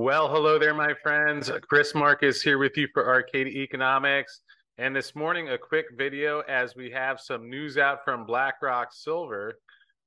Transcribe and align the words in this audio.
Well, 0.00 0.28
hello 0.28 0.60
there, 0.60 0.74
my 0.74 0.94
friends. 1.02 1.50
Chris 1.68 1.92
Marcus 1.92 2.40
here 2.40 2.56
with 2.56 2.76
you 2.76 2.86
for 2.94 3.08
Arcadia 3.08 3.60
Economics. 3.64 4.42
And 4.78 4.94
this 4.94 5.16
morning, 5.16 5.48
a 5.48 5.58
quick 5.58 5.86
video 5.96 6.38
as 6.42 6.76
we 6.76 6.88
have 6.92 7.18
some 7.18 7.50
news 7.50 7.78
out 7.78 8.04
from 8.04 8.24
Blackrock 8.24 8.92
Silver 8.92 9.58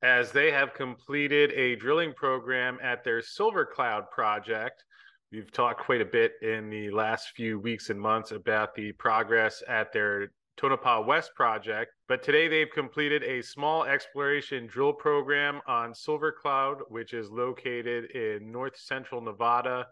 as 0.02 0.32
they 0.32 0.50
have 0.50 0.74
completed 0.74 1.52
a 1.52 1.76
drilling 1.76 2.14
program 2.14 2.78
at 2.82 3.04
their 3.04 3.22
Silver 3.22 3.66
Cloud 3.66 4.10
project. 4.12 4.86
We've 5.30 5.52
talked 5.52 5.82
quite 5.82 6.00
a 6.00 6.06
bit 6.06 6.36
in 6.42 6.70
the 6.70 6.90
last 6.92 7.32
few 7.36 7.60
weeks 7.60 7.90
and 7.90 8.00
months 8.00 8.32
about 8.32 8.74
the 8.74 8.94
progress 8.94 9.62
at 9.68 9.92
their 9.92 10.32
Tonopah 10.62 11.02
West 11.02 11.34
project, 11.34 11.96
but 12.08 12.22
today 12.22 12.48
they've 12.48 12.70
completed 12.70 13.24
a 13.24 13.42
small 13.42 13.84
exploration 13.84 14.68
drill 14.68 14.94
program 14.94 15.60
on 15.66 15.92
Silver 15.92 16.32
Cloud, 16.32 16.84
which 16.90 17.16
is 17.16 17.32
located 17.32 18.12
in 18.12 18.52
north 18.52 18.78
central 18.78 19.22
Nevada. 19.22 19.88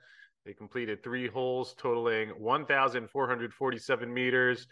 They 0.46 0.54
completed 0.54 1.02
three 1.02 1.28
holes 1.28 1.74
totaling 1.76 2.30
1,447 2.38 4.14
meters. 4.14 4.68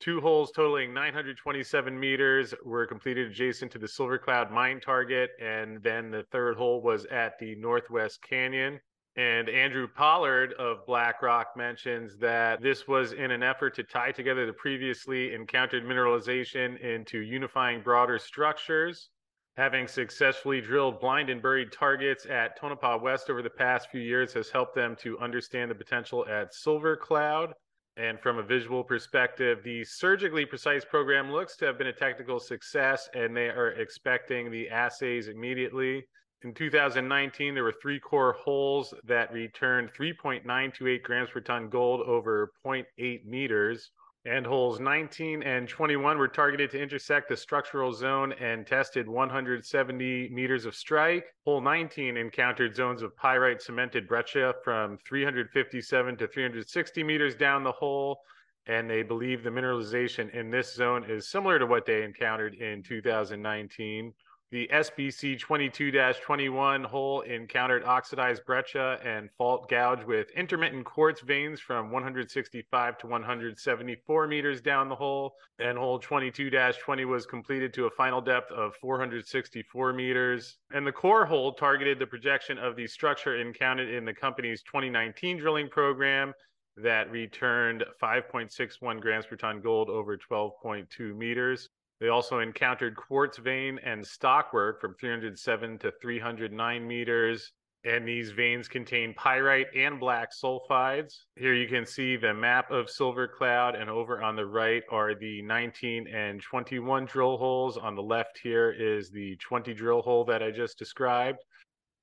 Two 0.00 0.20
holes 0.20 0.50
totaling 0.50 0.92
927 0.92 1.96
meters 1.96 2.52
were 2.64 2.84
completed 2.84 3.28
adjacent 3.28 3.70
to 3.70 3.78
the 3.78 3.86
Silver 3.86 4.18
Cloud 4.18 4.50
mine 4.50 4.80
target, 4.80 5.30
and 5.40 5.80
then 5.80 6.10
the 6.10 6.24
third 6.32 6.56
hole 6.56 6.82
was 6.82 7.04
at 7.04 7.38
the 7.38 7.54
Northwest 7.54 8.20
Canyon. 8.20 8.80
And 9.16 9.48
Andrew 9.48 9.88
Pollard 9.88 10.52
of 10.54 10.84
Blackrock 10.84 11.56
mentions 11.56 12.18
that 12.18 12.60
this 12.60 12.86
was 12.86 13.12
in 13.12 13.30
an 13.30 13.42
effort 13.42 13.74
to 13.76 13.82
tie 13.82 14.12
together 14.12 14.44
the 14.44 14.52
previously 14.52 15.32
encountered 15.32 15.84
mineralization 15.84 16.78
into 16.80 17.20
unifying 17.20 17.80
broader 17.80 18.18
structures. 18.18 19.08
Having 19.56 19.88
successfully 19.88 20.60
drilled 20.60 21.00
blind 21.00 21.30
and 21.30 21.40
buried 21.40 21.72
targets 21.72 22.26
at 22.26 22.60
Tonopah 22.60 22.98
West 22.98 23.30
over 23.30 23.40
the 23.40 23.48
past 23.48 23.88
few 23.90 24.02
years 24.02 24.34
has 24.34 24.50
helped 24.50 24.74
them 24.74 24.94
to 24.96 25.18
understand 25.18 25.70
the 25.70 25.74
potential 25.74 26.26
at 26.28 26.52
Silver 26.52 26.94
Cloud. 26.94 27.54
And 27.96 28.20
from 28.20 28.36
a 28.36 28.42
visual 28.42 28.84
perspective, 28.84 29.62
the 29.64 29.82
surgically 29.82 30.44
precise 30.44 30.84
program 30.84 31.32
looks 31.32 31.56
to 31.56 31.64
have 31.64 31.78
been 31.78 31.86
a 31.86 31.92
technical 31.94 32.38
success, 32.38 33.08
and 33.14 33.34
they 33.34 33.48
are 33.48 33.70
expecting 33.70 34.50
the 34.50 34.68
assays 34.68 35.28
immediately. 35.28 36.06
In 36.42 36.52
2019, 36.52 37.54
there 37.54 37.64
were 37.64 37.72
three 37.72 37.98
core 37.98 38.32
holes 38.32 38.92
that 39.04 39.32
returned 39.32 39.90
3.928 39.94 41.02
grams 41.02 41.30
per 41.30 41.40
ton 41.40 41.68
gold 41.70 42.02
over 42.02 42.52
0.8 42.64 43.24
meters. 43.24 43.90
And 44.26 44.44
holes 44.44 44.80
19 44.80 45.44
and 45.44 45.68
21 45.68 46.18
were 46.18 46.26
targeted 46.26 46.72
to 46.72 46.82
intersect 46.82 47.28
the 47.28 47.36
structural 47.36 47.92
zone 47.92 48.32
and 48.34 48.66
tested 48.66 49.08
170 49.08 50.28
meters 50.30 50.66
of 50.66 50.74
strike. 50.74 51.26
Hole 51.44 51.60
19 51.60 52.16
encountered 52.16 52.74
zones 52.74 53.02
of 53.02 53.16
pyrite 53.16 53.62
cemented 53.62 54.08
breccia 54.08 54.52
from 54.64 54.98
357 55.06 56.16
to 56.16 56.26
360 56.26 57.02
meters 57.04 57.36
down 57.36 57.62
the 57.62 57.70
hole. 57.70 58.18
And 58.66 58.90
they 58.90 59.04
believe 59.04 59.44
the 59.44 59.50
mineralization 59.50 60.34
in 60.34 60.50
this 60.50 60.74
zone 60.74 61.08
is 61.08 61.28
similar 61.28 61.60
to 61.60 61.66
what 61.66 61.86
they 61.86 62.02
encountered 62.02 62.56
in 62.56 62.82
2019. 62.82 64.12
The 64.52 64.68
SBC 64.72 65.40
22-21 65.40 66.84
hole 66.84 67.22
encountered 67.22 67.82
oxidized 67.82 68.44
breccia 68.46 69.00
and 69.04 69.28
fault 69.36 69.68
gouge 69.68 70.04
with 70.04 70.30
intermittent 70.30 70.84
quartz 70.84 71.20
veins 71.20 71.58
from 71.58 71.90
165 71.90 72.98
to 72.98 73.06
174 73.08 74.26
meters 74.28 74.60
down 74.60 74.88
the 74.88 74.94
hole. 74.94 75.34
And 75.58 75.76
hole 75.76 75.98
22-20 75.98 77.04
was 77.06 77.26
completed 77.26 77.74
to 77.74 77.86
a 77.86 77.90
final 77.90 78.20
depth 78.20 78.52
of 78.52 78.76
464 78.76 79.92
meters. 79.92 80.58
And 80.70 80.86
the 80.86 80.92
core 80.92 81.26
hole 81.26 81.52
targeted 81.52 81.98
the 81.98 82.06
projection 82.06 82.56
of 82.56 82.76
the 82.76 82.86
structure 82.86 83.40
encountered 83.40 83.88
in 83.88 84.04
the 84.04 84.14
company's 84.14 84.62
2019 84.62 85.38
drilling 85.38 85.68
program 85.68 86.32
that 86.76 87.10
returned 87.10 87.84
5.61 88.00 89.00
grams 89.00 89.26
per 89.26 89.34
ton 89.34 89.60
gold 89.60 89.90
over 89.90 90.16
12.2 90.16 91.16
meters. 91.16 91.68
They 92.00 92.08
also 92.08 92.40
encountered 92.40 92.96
quartz 92.96 93.38
vein 93.38 93.78
and 93.84 94.06
stockwork 94.06 94.80
from 94.80 94.94
307 95.00 95.78
to 95.78 95.92
309 96.00 96.86
meters. 96.86 97.52
And 97.84 98.06
these 98.06 98.32
veins 98.32 98.66
contain 98.66 99.14
pyrite 99.14 99.68
and 99.76 100.00
black 100.00 100.30
sulfides. 100.32 101.14
Here 101.36 101.54
you 101.54 101.68
can 101.68 101.86
see 101.86 102.16
the 102.16 102.34
map 102.34 102.68
of 102.72 102.90
Silver 102.90 103.28
Cloud, 103.28 103.76
and 103.76 103.88
over 103.88 104.20
on 104.20 104.34
the 104.34 104.44
right 104.44 104.82
are 104.90 105.14
the 105.14 105.40
19 105.42 106.08
and 106.08 106.42
21 106.42 107.04
drill 107.04 107.36
holes. 107.36 107.76
On 107.76 107.94
the 107.94 108.02
left 108.02 108.40
here 108.42 108.72
is 108.76 109.10
the 109.10 109.36
20 109.36 109.72
drill 109.72 110.02
hole 110.02 110.24
that 110.24 110.42
I 110.42 110.50
just 110.50 110.78
described. 110.80 111.38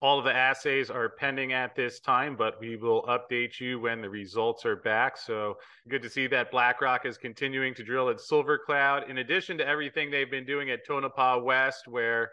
All 0.03 0.19
of 0.19 0.25
the 0.25 0.35
assays 0.35 0.89
are 0.89 1.07
pending 1.07 1.53
at 1.53 1.77
this 1.77 2.01
time, 2.01 2.35
but 2.35 2.59
we 2.59 2.75
will 2.75 3.03
update 3.03 3.61
you 3.61 3.79
when 3.79 4.01
the 4.01 4.09
results 4.09 4.65
are 4.65 4.75
back. 4.75 5.15
So 5.15 5.55
good 5.87 6.01
to 6.01 6.09
see 6.09 6.27
that 6.27 6.51
Blackrock 6.51 7.05
is 7.05 7.17
continuing 7.17 7.73
to 7.75 7.85
drill 7.85 8.09
at 8.09 8.19
Silver 8.19 8.57
Cloud, 8.57 9.09
in 9.09 9.19
addition 9.19 9.57
to 9.59 9.65
everything 9.65 10.11
they've 10.11 10.29
been 10.29 10.45
doing 10.45 10.71
at 10.71 10.85
Tonopah 10.85 11.39
West, 11.39 11.87
where 11.87 12.31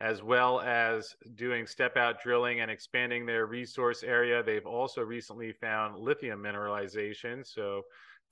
as 0.00 0.22
well 0.22 0.62
as 0.62 1.14
doing 1.34 1.66
step 1.66 1.98
out 1.98 2.22
drilling 2.22 2.60
and 2.60 2.70
expanding 2.70 3.26
their 3.26 3.44
resource 3.44 4.02
area, 4.02 4.42
they've 4.42 4.64
also 4.64 5.02
recently 5.02 5.52
found 5.52 5.98
lithium 5.98 6.42
mineralization. 6.42 7.46
So 7.46 7.82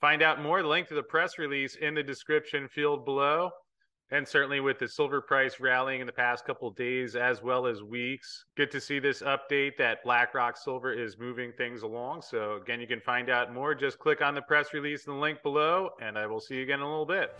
find 0.01 0.23
out 0.23 0.41
more. 0.41 0.63
The 0.63 0.67
link 0.67 0.87
to 0.87 0.95
the 0.95 1.03
press 1.03 1.37
release 1.37 1.75
in 1.75 1.93
the 1.93 2.01
description 2.01 2.67
field 2.67 3.05
below. 3.05 3.51
And 4.11 4.27
certainly 4.27 4.59
with 4.59 4.79
the 4.79 4.87
silver 4.87 5.21
price 5.21 5.59
rallying 5.59 6.01
in 6.01 6.07
the 6.07 6.13
past 6.13 6.43
couple 6.43 6.71
days 6.71 7.15
as 7.15 7.43
well 7.43 7.67
as 7.67 7.83
weeks, 7.83 8.45
good 8.57 8.71
to 8.71 8.81
see 8.81 8.97
this 8.97 9.21
update 9.21 9.77
that 9.77 10.03
Blackrock 10.03 10.57
Silver 10.57 10.91
is 10.91 11.19
moving 11.19 11.51
things 11.51 11.83
along. 11.83 12.23
So 12.23 12.55
again, 12.55 12.81
you 12.81 12.87
can 12.87 13.01
find 13.01 13.29
out 13.29 13.53
more. 13.53 13.75
Just 13.75 13.99
click 13.99 14.21
on 14.21 14.33
the 14.33 14.41
press 14.41 14.73
release 14.73 15.05
in 15.05 15.13
the 15.13 15.19
link 15.19 15.43
below, 15.43 15.91
and 16.01 16.17
I 16.17 16.25
will 16.25 16.39
see 16.39 16.55
you 16.55 16.63
again 16.63 16.79
in 16.79 16.85
a 16.85 16.89
little 16.89 17.05
bit. 17.05 17.39